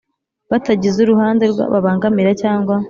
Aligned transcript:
batagize 0.51 0.97
uruhande 1.01 1.43
babangamira 1.73 2.31
cyangwa 2.41 2.75